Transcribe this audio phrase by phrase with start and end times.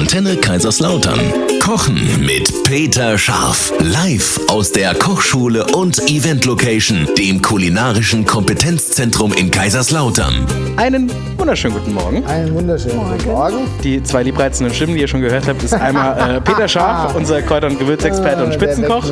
[0.00, 1.59] Antenne Kaiserslautern.
[1.70, 3.72] Kochen mit Peter Scharf.
[3.78, 10.44] Live aus der Kochschule und Event Location, dem kulinarischen Kompetenzzentrum in Kaiserslautern.
[10.78, 12.26] Einen wunderschönen guten Morgen.
[12.26, 13.58] Einen wunderschönen guten Morgen.
[13.84, 17.40] Die zwei liebreizenden Stimmen, die ihr schon gehört habt, ist einmal äh, Peter Scharf, unser
[17.40, 19.04] Kräuter- und Gewürzexperte und Ah, Spitzenkoch.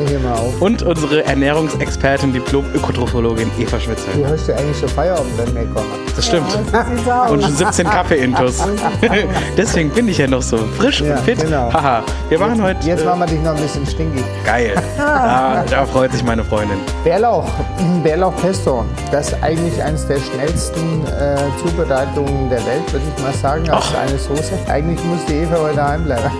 [0.58, 4.08] Und unsere Ernährungsexpertin, Diplom-Ökotrophologin Eva Schwitzer.
[4.16, 5.86] Du hast ja eigentlich schon Feierabend, wenn wir kommen.
[6.16, 6.46] Das stimmt.
[7.30, 8.58] Und schon 17 Kaffee-Intus.
[9.56, 11.38] Deswegen bin ich ja noch so frisch Ja, und fit.
[11.40, 11.72] genau.
[11.72, 12.86] Haha, wir machen heute.
[12.86, 14.24] Jetzt äh, machen wir dich noch ein bisschen stinkig.
[14.44, 14.74] geil.
[14.96, 16.78] Da, da freut sich meine Freundin.
[17.04, 17.44] Bärlauch,
[18.02, 18.84] Bärlauch-Pesto.
[19.10, 23.94] Das ist eigentlich eines der schnellsten äh, Zubereitungen der Welt, würde ich mal sagen, als
[23.94, 24.52] eine Soße.
[24.68, 26.30] Eigentlich muss die Eva heute daheim bleiben.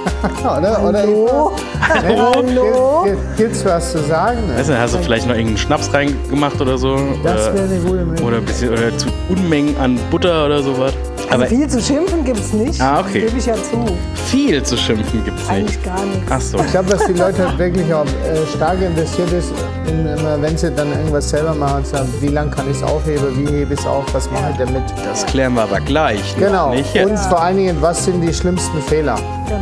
[0.42, 0.82] oder?
[0.88, 1.26] Oder Hallo?
[1.26, 1.50] Eva?
[1.88, 3.02] Hallo?
[3.04, 4.38] Gibt, gibt, gibt's was zu sagen?
[4.48, 4.58] Ne?
[4.58, 6.96] Weißt du, hast du vielleicht noch irgendeinen Schnaps reingemacht oder so?
[7.22, 8.26] Das Oder- wäre eine gute Möglichkeit.
[8.26, 10.92] Oder, ein bisschen, oder zu Unmengen an Butter oder sowas.
[11.30, 12.80] Also Aber viel zu schimpfen gibt's nicht.
[12.80, 13.20] Ah, okay.
[13.20, 13.84] Gebe ich ja zu.
[14.14, 15.50] viel zu schimpfen gibt es nicht.
[15.50, 16.30] Eigentlich gar nichts.
[16.30, 16.58] Ach so.
[16.58, 19.52] Ich glaube, dass die Leute halt wirklich auch äh, stark interessiert ist,
[19.86, 23.26] in, immer, wenn sie dann irgendwas selber machen, sagen, wie lange kann ich es aufheben,
[23.36, 24.82] wie hebe ich es auf, was mache ich damit.
[25.04, 26.34] Das klären wir aber gleich.
[26.38, 26.70] Genau.
[26.70, 27.10] Nicht jetzt.
[27.10, 29.18] Und vor allen Dingen, was sind die schlimmsten Fehler?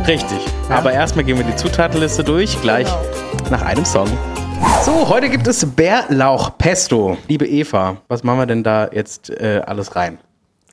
[0.07, 0.39] Richtig.
[0.69, 2.87] Aber erstmal gehen wir die Zutatenliste durch, gleich
[3.49, 4.07] nach einem Song.
[4.85, 7.17] So, heute gibt es Bärlauch-Pesto.
[7.27, 10.17] Liebe Eva, was machen wir denn da jetzt äh, alles rein?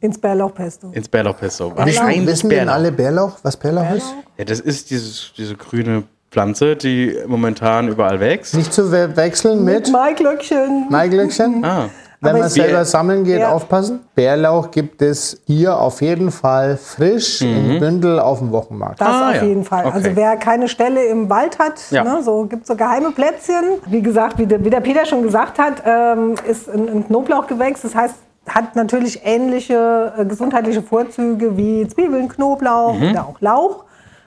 [0.05, 0.88] Ins Bärlauchpesto.
[0.92, 1.70] Ins Bärlauch-Pesto.
[1.70, 2.74] Wissen, Wahrscheinlich wissen denn Bärlauch.
[2.74, 4.14] alle Bärlauch, was Bärlauch, ist?
[4.36, 8.55] Ja, das ist dieses, diese grüne Pflanze, die momentan überall wächst.
[8.55, 10.86] Nicht zu we- wechseln mit Maiglöckchen.
[10.91, 11.64] Maiglöckchen.
[11.64, 11.88] Ah.
[12.20, 13.52] Wenn Aber man selber sammeln geht, Ja.
[13.52, 14.00] aufpassen.
[14.14, 19.00] Bärlauch gibt es hier auf jeden Fall frisch im Bündel auf dem Wochenmarkt.
[19.00, 19.42] Das Ah, auf ja.
[19.44, 19.84] jeden Fall.
[19.86, 19.94] Okay.
[19.94, 22.02] Also wer keine Stelle im Wald hat, Ja.
[22.02, 23.64] ne, so gibt so geheime Plätzchen.
[23.86, 27.82] Wie gesagt, wie der, wie der Peter schon gesagt hat, ähm, ist ein, ein Knoblauchgewächs.
[27.82, 28.14] Das heißt,
[28.48, 33.11] hat natürlich ähnliche äh, gesundheitliche Vorzüge wie Zwiebeln, Knoblauch Mhm.
[33.11, 33.84] oder auch Lauch.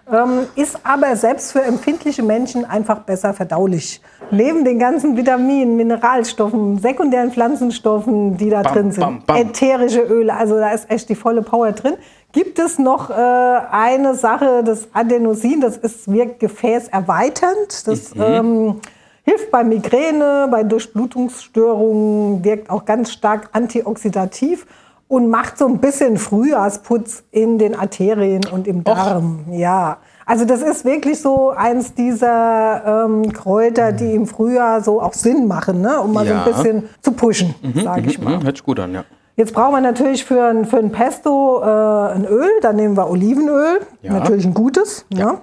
[0.09, 4.01] Ähm, ist aber selbst für empfindliche Menschen einfach besser verdaulich.
[4.31, 9.35] Neben den ganzen Vitaminen, Mineralstoffen, sekundären Pflanzenstoffen, die da Bam, drin sind, bam, bam.
[9.35, 11.95] ätherische Öle, also da ist echt die volle Power drin.
[12.31, 17.85] Gibt es noch äh, eine Sache, das Adenosin, das ist, wirkt gefäßerweiternd.
[17.87, 18.21] Das Mhm.
[18.23, 18.75] ähm,
[19.27, 24.65] hilft bei Migräne, bei Durchblutungsstörungen, wirkt auch ganz stark antioxidativ
[25.07, 29.45] und macht so ein bisschen Frühjahrsputz in den Arterien und im Darm.
[29.51, 29.97] Ja.
[30.25, 35.47] Also das ist wirklich so eins dieser ähm, Kräuter, die im Frühjahr so auch Sinn
[35.47, 36.01] machen, ne?
[36.01, 36.43] um mal Ja.
[36.43, 38.35] so ein bisschen zu pushen, sage ich mal.
[38.35, 39.03] Hm, hört sich gut an, ja.
[39.37, 41.65] Jetzt brauchen wir natürlich für ein, für ein Pesto äh,
[42.15, 42.49] ein Öl.
[42.61, 44.13] Dann nehmen wir Olivenöl, Ja.
[44.13, 45.05] natürlich ein gutes.
[45.13, 45.41] Ja.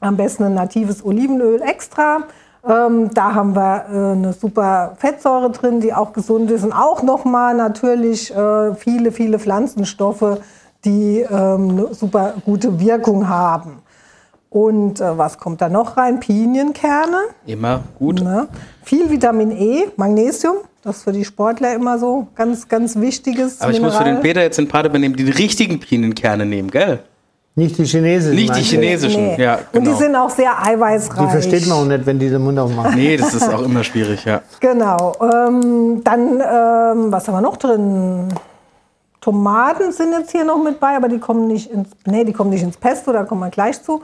[0.00, 2.22] Am besten ein natives Olivenöl extra.
[2.68, 6.64] Ähm, da haben wir äh, eine super Fettsäure drin, die auch gesund ist.
[6.64, 10.38] Und auch nochmal natürlich äh, viele, viele Pflanzenstoffe,
[10.84, 13.82] die ähm, eine super gute Wirkung haben.
[14.50, 16.20] Und äh, was kommt da noch rein?
[16.20, 17.18] Pinienkerne.
[17.46, 18.20] Immer gut.
[18.20, 18.48] Ne?
[18.82, 23.70] Viel Vitamin E, Magnesium, das ist für die Sportler immer so ganz, ganz wichtiges Aber
[23.70, 24.22] ich muss für den Mineral.
[24.22, 27.00] Peter jetzt den Part übernehmen, die richtigen Pinienkerne nehmen, gell?
[27.56, 28.34] Nicht die chinesischen.
[28.36, 29.26] Nicht die chinesischen.
[29.36, 29.42] Nee.
[29.42, 29.96] Ja, Und die genau.
[29.98, 31.18] sind auch sehr eiweißreich.
[31.26, 32.94] Die versteht man auch nicht, wenn die den Mund aufmachen.
[32.94, 34.40] Nee, das ist auch immer schwierig, ja.
[34.60, 35.14] Genau.
[35.20, 38.28] Ähm, dann, ähm, was haben wir noch drin?
[39.20, 42.50] Tomaten sind jetzt hier noch mit bei, aber die kommen nicht ins, nee, die kommen
[42.50, 44.00] nicht ins Pesto, da kommen wir gleich zu.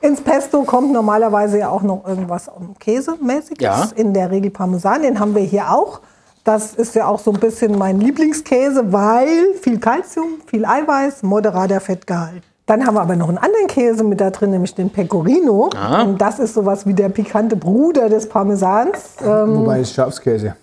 [0.00, 3.88] Ins Pesto kommt normalerweise ja auch noch irgendwas Käsemäßiges, Ja.
[3.96, 6.00] in der Regel Parmesan, den haben wir hier auch.
[6.44, 11.80] Das ist ja auch so ein bisschen mein Lieblingskäse, weil viel Kalzium, viel Eiweiß, moderater
[11.80, 12.42] Fettgehalt.
[12.66, 15.68] Dann haben wir aber noch einen anderen Käse mit da drin, nämlich den Pecorino.
[15.76, 16.02] Ah.
[16.02, 19.16] Und das ist sowas wie der pikante Bruder des Parmesans.
[19.22, 20.56] Ähm, Wobei ist Schafskäse.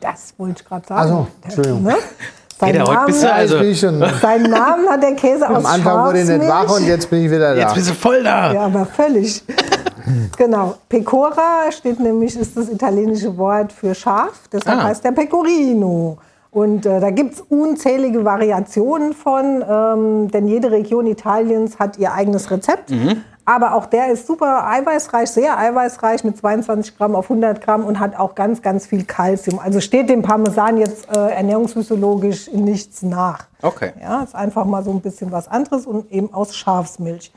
[0.00, 1.00] das wollte ich gerade sagen.
[1.00, 1.82] Ach so, Entschuldigung.
[1.84, 1.94] Ne?
[2.60, 3.56] Sein, heute Namen, bist du also.
[4.20, 7.24] Seinen Namen hat der Käse aus am Anfang wurde ich nicht wach und jetzt bin
[7.24, 7.60] ich wieder da.
[7.60, 8.52] Jetzt bist du voll da.
[8.52, 9.42] Ja, aber völlig.
[10.36, 10.74] genau.
[10.88, 14.42] Pecora steht nämlich, ist das italienische Wort für Schaf.
[14.52, 14.84] Deshalb Ah.
[14.84, 16.18] heißt der Pecorino.
[16.52, 22.12] Und äh, da gibt es unzählige Variationen von, ähm, denn jede Region Italiens hat ihr
[22.12, 22.90] eigenes Rezept.
[22.90, 23.24] Mhm.
[23.46, 27.98] Aber auch der ist super eiweißreich, sehr eiweißreich mit 22 Gramm auf 100 Gramm und
[27.98, 29.58] hat auch ganz, ganz viel Kalzium.
[29.58, 33.46] Also steht dem Parmesan jetzt äh, ernährungsphysiologisch nichts nach.
[33.62, 33.92] Okay.
[34.00, 37.32] Ja, ist einfach mal so ein bisschen was anderes und eben aus Schafsmilch.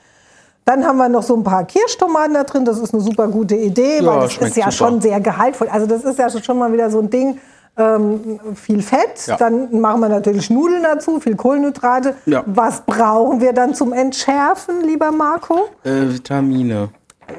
[0.66, 2.66] Dann haben wir noch so ein paar Kirschtomaten da drin.
[2.66, 4.72] Das ist eine super gute Idee, Ja, weil das ist ja super.
[4.72, 5.70] schon sehr gehaltvoll.
[5.72, 7.40] Also das ist ja schon mal wieder so ein Ding.
[7.78, 9.36] Ähm, viel Fett, Ja.
[9.38, 12.16] dann machen wir natürlich Nudeln dazu, viel Kohlenhydrate.
[12.26, 12.44] Ja.
[12.46, 15.68] Was brauchen wir dann zum Entschärfen, lieber Marco?
[15.84, 16.90] Äh, Vitamine.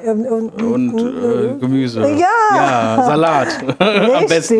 [0.03, 2.01] Ähm, und, Und äh, Gemüse.
[2.01, 2.27] Ja.
[2.55, 3.47] Ja, Salat.
[3.79, 4.55] Am besten.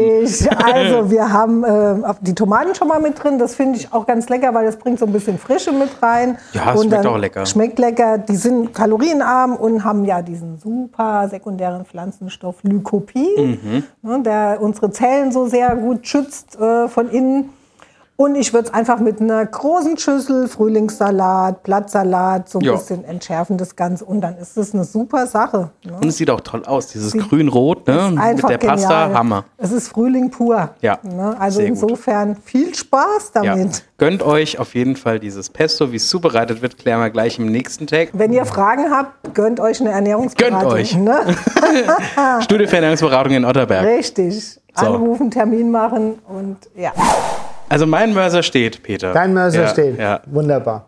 [0.63, 3.37] Also wir haben äh, die Tomaten schon mal mit drin.
[3.39, 6.37] Das finde ich auch ganz lecker, weil das bringt so ein bisschen Frische mit rein.
[6.53, 7.45] Ja, es schmeckt auch lecker.
[7.45, 8.17] Schmeckt lecker.
[8.17, 13.83] Die sind kalorienarm und haben ja diesen super sekundären Pflanzenstoff Lycopin, Mhm.
[14.01, 17.49] ne, der unsere Zellen so sehr gut schützt äh, von innen.
[18.19, 22.71] Und ich würde es einfach mit einer großen Schüssel Frühlingssalat, Blattsalat, so ein Ja.
[22.73, 24.05] bisschen entschärfen das Ganze.
[24.05, 25.69] Und dann ist es eine super Sache.
[25.85, 25.93] Ne?
[26.01, 26.87] Und es sieht auch toll aus.
[26.87, 28.09] Dieses grün-rot, ne?
[28.35, 29.13] Mit der Pasta, genial.
[29.13, 29.45] Hammer.
[29.57, 30.71] Es ist Frühling pur.
[30.81, 31.35] Ja, Ne?
[31.39, 31.79] Also sehr gut.
[31.83, 33.41] insofern viel Spaß Ja.
[33.43, 33.83] damit.
[33.99, 35.91] Gönnt euch auf jeden Fall dieses Pesto.
[35.91, 38.09] Wie es zubereitet wird, klären wir gleich im nächsten Tag.
[38.13, 40.59] Wenn ihr Fragen habt, gönnt euch eine Ernährungsberatung.
[40.61, 40.97] Gönnt euch.
[40.97, 41.19] Ne?
[42.41, 43.85] Studie für Ernährungsberatung in Otterberg.
[43.85, 44.59] Richtig.
[44.75, 44.85] So.
[44.87, 46.91] Anrufen, Termin machen und ja.
[47.69, 49.13] Also mein Mörser steht, Peter.
[49.13, 49.99] Dein Mörser ja, steht.
[49.99, 50.21] Ja.
[50.25, 50.87] Wunderbar.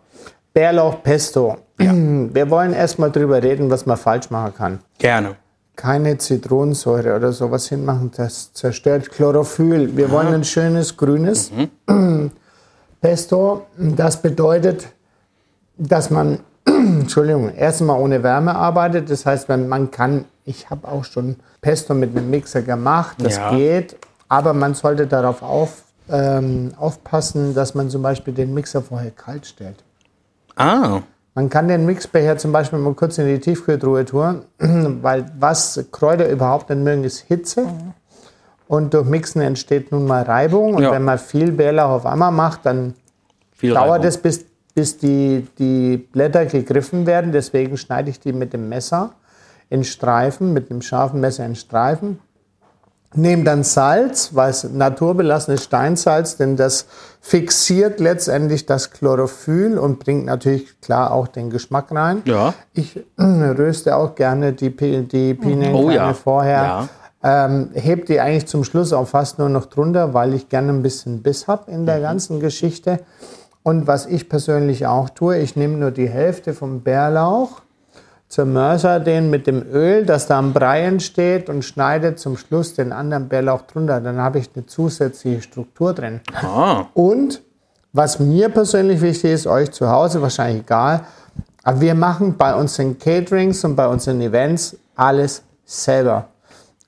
[0.52, 1.58] Bärlauch Pesto.
[1.76, 4.78] Wir wollen erstmal drüber reden, was man falsch machen kann.
[4.98, 5.36] Gerne.
[5.76, 9.96] Keine Zitronensäure oder sowas hinmachen, das zerstört Chlorophyll.
[9.96, 11.50] Wir wollen ein schönes grünes
[13.00, 13.66] Pesto.
[13.78, 14.88] Das bedeutet,
[15.78, 19.08] dass man, Entschuldigung, erstmal ohne Wärme arbeitet.
[19.10, 23.36] Das heißt, wenn man kann, ich habe auch schon Pesto mit einem Mixer gemacht, das
[23.38, 23.50] Ja.
[23.54, 23.96] geht,
[24.28, 29.46] aber man sollte darauf auf, ähm, aufpassen, dass man zum Beispiel den Mixer vorher kalt
[29.46, 29.82] stellt.
[30.56, 31.00] Ah,
[31.34, 36.28] Man kann den Mixbecher zum Beispiel mal kurz in die Tiefkühltruhe tun, weil was Kräuter
[36.28, 37.66] überhaupt nicht mögen, ist Hitze.
[38.68, 40.74] Und durch Mixen entsteht nun mal Reibung.
[40.74, 40.92] Und Ja.
[40.92, 42.94] wenn man viel Bärlauch auf einmal macht, dann
[43.52, 44.06] viel dauert Reibung.
[44.06, 47.32] es, bis, bis die, die Blätter gegriffen werden.
[47.32, 49.12] Deswegen schneide ich die mit dem Messer
[49.70, 52.18] in Streifen, mit einem scharfen Messer in Streifen.
[53.14, 56.86] Nehme dann Salz, was naturbelassenes Steinsalz, denn das
[57.20, 62.22] fixiert letztendlich das Chlorophyll und bringt natürlich klar auch den Geschmack rein.
[62.24, 62.54] Ja.
[62.72, 66.14] Ich äh, röste auch gerne die, die Pinienkerne Oh ja.
[66.14, 66.88] vorher.
[67.22, 70.82] Ähm, heb die eigentlich zum Schluss auch fast nur noch drunter, weil ich gerne ein
[70.82, 71.86] bisschen Biss habe in Mhm.
[71.86, 73.00] der ganzen Geschichte.
[73.62, 77.60] Und was ich persönlich auch tue, ich nehme nur die Hälfte vom Bärlauch,
[78.30, 82.92] zermörser den mit dem Öl, das da am Brei entsteht und schneide zum Schluss den
[82.92, 84.00] anderen Bärlauch drunter.
[84.00, 86.20] Dann habe ich eine zusätzliche Struktur drin.
[86.40, 87.42] Ah, Und
[87.92, 91.00] was mir persönlich wichtig ist, euch zu Hause wahrscheinlich egal,
[91.64, 96.28] aber wir machen bei unseren Caterings und bei unseren Events alles selber.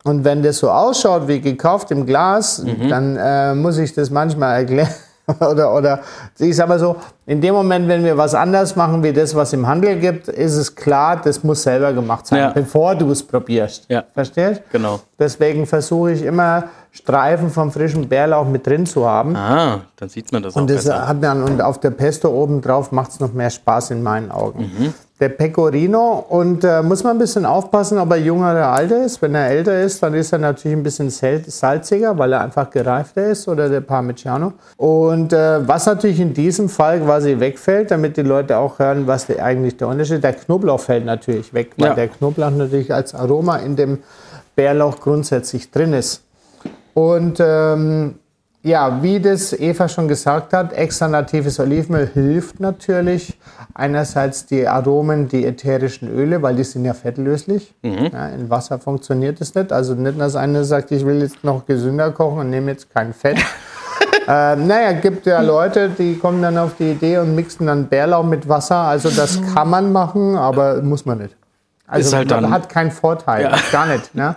[0.04, 4.60] Und wenn das so ausschaut wie gekauft im Glas, dann äh, muss ich das manchmal
[4.60, 4.88] erklären.
[5.40, 6.00] oder, oder
[6.38, 6.96] ich sag mal so,
[7.26, 10.54] in dem Moment, wenn wir was anders machen wie das, was im Handel gibt, ist
[10.56, 12.50] es klar, das muss selber gemacht sein, Ja.
[12.50, 13.84] bevor du es probierst.
[13.88, 14.02] Ja.
[14.12, 14.62] Verstehst?
[14.72, 15.00] Genau.
[15.18, 19.34] Deswegen versuche ich immer Streifen vom frischen Bärlauch mit drin zu haben.
[19.36, 21.08] ah, dann sieht man das Und auch das besser.
[21.08, 24.30] hat dann und auf der Pesto oben drauf macht es noch mehr Spaß in meinen
[24.30, 24.70] Augen.
[24.78, 24.94] Mhm.
[25.22, 29.22] Der Pecorino und äh, muss man ein bisschen aufpassen, ob er junger oder alter ist.
[29.22, 33.28] Wenn er älter ist, dann ist er natürlich ein bisschen salziger, weil er einfach gereifter
[33.28, 34.52] ist oder der Parmigiano.
[34.76, 39.26] Und äh, was natürlich in diesem Fall quasi wegfällt, damit die Leute auch hören, was
[39.28, 41.94] der, eigentlich der Unterschied ist, der Knoblauch fällt natürlich weg, weil Ja.
[41.94, 43.98] der Knoblauch natürlich als Aroma in dem
[44.56, 46.24] Bärlauch grundsätzlich drin ist.
[46.94, 48.16] Und ähm,
[48.64, 53.36] ja, wie das Eva schon gesagt hat, extra natives Olivenöl hilft natürlich.
[53.74, 57.74] Einerseits die Aromen, die ätherischen Öle, weil die sind ja fettlöslich.
[58.12, 59.72] Ja, in Wasser funktioniert es nicht.
[59.72, 63.12] Also nicht, dass einer sagt, ich will jetzt noch gesünder kochen und nehme jetzt kein
[63.12, 63.38] Fett.
[64.28, 68.24] ähm, naja, gibt ja Leute, die kommen dann auf die Idee und mixen dann Bärlauch
[68.24, 68.76] mit Wasser.
[68.76, 71.36] Also das kann man machen, aber muss man nicht.
[71.86, 73.56] Also halt man hat keinen Vorteil, Ja.
[73.70, 74.14] gar nicht.
[74.14, 74.36] Ne?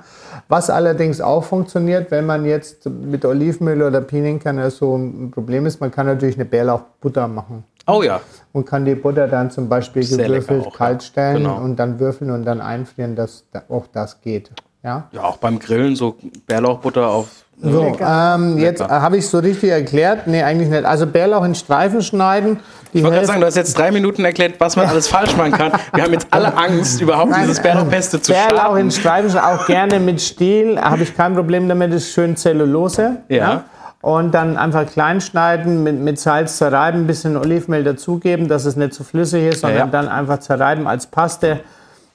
[0.49, 5.79] Was allerdings auch funktioniert, wenn man jetzt mit Olivenöl oder Pinienkerne so ein Problem ist,
[5.79, 8.19] man kann natürlich eine Bärlauchbutter machen Oh ja.
[8.51, 11.07] und kann die Butter dann zum Beispiel Sehr gewürfelt auch, kalt ja.
[11.07, 11.57] stellen Genau.
[11.61, 14.51] und dann würfeln und dann einfrieren, dass da- auch das geht.
[14.85, 15.07] Ja?
[15.11, 16.15] Ja, auch beim Grillen so
[16.45, 17.27] Bärlauchbutter auf.
[17.59, 20.27] So, ähm, jetzt habe ich es so richtig erklärt.
[20.27, 20.83] Nee, eigentlich nicht.
[20.85, 22.59] Also Bärlauch in Streifen schneiden.
[22.91, 25.53] Ich wollte gerade sagen, du hast jetzt drei Minuten erklärt, was man alles falsch machen
[25.53, 25.71] kann.
[25.93, 29.29] Wir haben jetzt alle Angst, überhaupt dieses Bärlauchpesto zu Bärlauch in starten.
[29.29, 33.17] Streifen, auch gerne mit Stiel, habe ich kein Problem damit, ist schön Zellulose.
[33.29, 33.63] Ja.
[34.01, 38.75] Und dann einfach klein schneiden, mit, mit Salz zerreiben, ein bisschen Olivenmehl dazugeben, dass es
[38.75, 39.87] nicht zu flüssig ist, sondern Ja.
[39.87, 41.61] dann einfach zerreiben als Paste.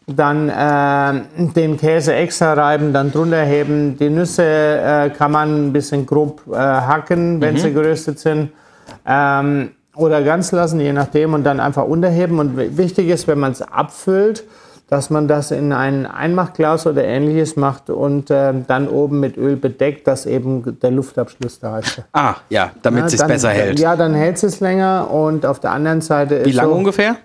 [0.06, 3.96] Dann äh, den Käse extra reiben, dann drunter heben.
[3.96, 8.50] Die Nüsse äh, kann man ein bisschen grob äh, hacken, wenn sie geröstet sind.
[9.06, 12.38] Ähm, oder ganz lassen, je nachdem, und dann einfach unterheben.
[12.38, 14.44] Und wichtig ist, wenn man es abfüllt,
[14.90, 19.54] dass man das in ein Einmachglas oder ähnliches macht und äh, dann oben mit Öl
[19.54, 22.02] bedeckt, dass eben der Luftabschluss da ist.
[22.12, 23.78] Ah, ja, damit es sich besser hält.
[23.78, 27.16] Ja, dann hält es länger und auf der anderen Seite Wie lange so ungefähr?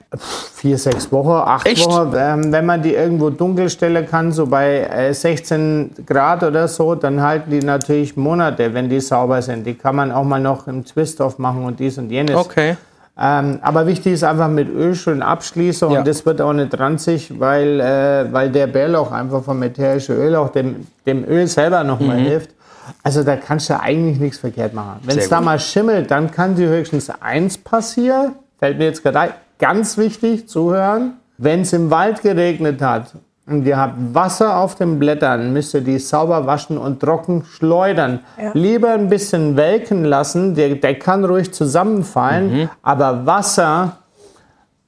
[0.54, 1.88] Vier, sechs Wochen, acht Echt?
[1.88, 2.14] Wochen.
[2.16, 6.94] Ähm, wenn man die irgendwo dunkel stellen kann, so bei äh, 16 Grad oder so,
[6.94, 9.66] dann halten die natürlich Monate, wenn die sauber sind.
[9.66, 12.36] Die kann man auch mal noch im Twist-off machen und dies und jenes.
[12.36, 12.78] Okay.
[13.18, 16.00] Ähm, aber wichtig ist einfach mit Öl schön abschließen ja.
[16.00, 20.36] und das wird auch nicht ranzig, weil, äh, weil der Bärlauch einfach vom ätherischen Öl
[20.36, 22.26] auch dem, dem Öl selber nochmal mhm.
[22.26, 22.50] hilft.
[23.04, 25.00] Also da kannst du eigentlich nichts verkehrt machen.
[25.04, 28.34] Wenn es da mal schimmelt, dann kann dir höchstens eins passieren.
[28.60, 29.30] Fällt mir jetzt gerade ein.
[29.58, 31.14] Ganz wichtig, zuhören.
[31.38, 33.14] Wenn es im Wald geregnet hat
[33.48, 38.22] und ihr habt Wasser auf den Blättern, müsst ihr die sauber waschen und trocken schleudern.
[38.42, 38.52] Ja.
[38.54, 42.70] Lieber ein bisschen welken lassen, der, der kann ruhig zusammenfallen, mhm.
[42.82, 43.98] aber Wasser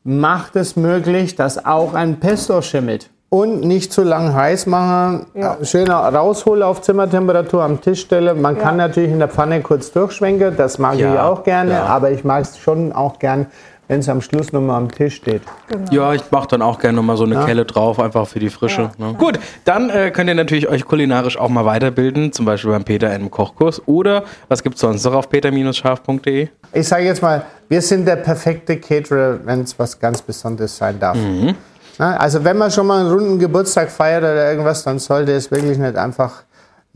[0.04, 3.10] macht es möglich, dass auch ein Pesto schimmelt.
[3.30, 5.58] Und nicht zu lang heiß machen, ja.
[5.62, 8.42] schön rausholen auf Zimmertemperatur am Tisch stellen.
[8.42, 8.62] Man ja.
[8.62, 11.14] kann natürlich in der Pfanne kurz durchschwenken, das mag ja.
[11.14, 13.48] ich auch gerne, aber ich mag es schon auch gern,
[13.88, 15.42] wenn es am Schluss nochmal am Tisch steht.
[15.68, 15.92] Genau.
[15.92, 17.46] Ja, ich mache dann auch gerne nochmal so eine ja.
[17.46, 18.92] Kelle drauf, einfach für die Frische.
[18.98, 19.08] Ja.
[19.08, 19.14] Ne?
[19.14, 23.08] Gut, dann äh, könnt ihr natürlich euch kulinarisch auch mal weiterbilden, zum Beispiel beim Peter
[23.08, 23.82] in einem Kochkurs.
[23.86, 26.50] Oder was gibt es sonst noch auf peter-scharf.de?
[26.74, 31.00] Ich sage jetzt mal, wir sind der perfekte Caterer, wenn es was ganz Besonderes sein
[31.00, 31.18] darf.
[31.18, 31.56] Mhm.
[31.98, 35.50] Na, also wenn man schon mal einen runden Geburtstag feiert oder irgendwas, dann sollte es
[35.50, 36.44] wirklich nicht einfach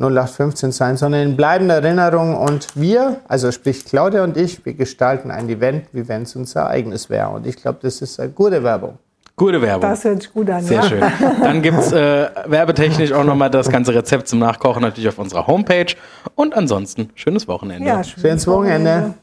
[0.01, 2.35] 0815 sein, sondern in bleibender Erinnerung.
[2.35, 6.67] Und wir, also sprich Claudia und ich, wir gestalten ein Event, wie wenn es unser
[6.67, 7.29] eigenes wäre.
[7.29, 8.97] Und ich glaube, das ist eine gute Werbung.
[9.35, 9.81] Gute Werbung.
[9.81, 10.63] Das hört sich gut an.
[10.63, 10.83] Sehr ja.
[10.83, 11.03] schön.
[11.41, 15.47] Dann gibt es äh, werbetechnisch auch nochmal das ganze Rezept zum Nachkochen natürlich auf unserer
[15.47, 15.95] Homepage.
[16.35, 17.87] Und ansonsten schönes Wochenende.
[17.87, 18.89] Ja, schönes, schönes Wochenende.
[18.91, 19.13] Wochenende.